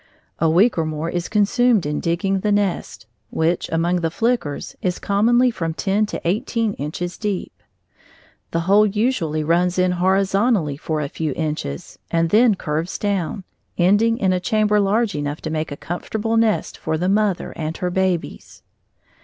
A 0.39 0.49
week 0.49 0.79
or 0.79 0.85
more 0.87 1.11
is 1.11 1.29
consumed 1.29 1.85
in 1.85 1.99
digging 1.99 2.39
the 2.39 2.51
nest, 2.51 3.05
which, 3.29 3.69
among 3.71 3.97
the 3.97 4.09
flickers, 4.09 4.75
is 4.81 4.97
commonly 4.97 5.51
from 5.51 5.75
ten 5.75 6.07
to 6.07 6.19
eighteen 6.27 6.73
inches 6.73 7.19
deep. 7.19 7.53
The 8.49 8.61
hole 8.61 8.87
usually 8.87 9.43
runs 9.43 9.77
in 9.77 9.91
horizontally 9.91 10.75
for 10.77 11.01
a 11.01 11.07
few 11.07 11.33
inches 11.35 11.99
and 12.09 12.31
then 12.31 12.55
curves 12.55 12.97
down, 12.97 13.43
ending 13.77 14.17
in 14.17 14.33
a 14.33 14.39
chamber 14.39 14.79
large 14.79 15.13
enough 15.13 15.39
to 15.41 15.51
make 15.51 15.71
a 15.71 15.77
comfortable 15.77 16.35
nest 16.35 16.79
for 16.79 16.97
the 16.97 17.07
mother 17.07 17.53
and 17.55 17.77
her 17.77 17.91
babies. 17.91 18.63